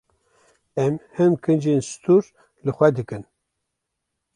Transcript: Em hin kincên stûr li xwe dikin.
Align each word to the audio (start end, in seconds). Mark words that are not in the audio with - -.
Em 0.83 0.93
hin 1.17 1.33
kincên 1.43 1.81
stûr 1.89 2.23
li 2.63 2.71
xwe 2.77 2.87
dikin. 2.95 3.23